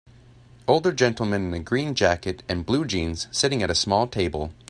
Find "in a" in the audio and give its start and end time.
1.49-1.59